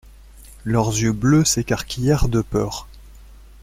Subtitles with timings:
[0.65, 2.87] Leurs yeux bleus s'écarquillèrent de peur.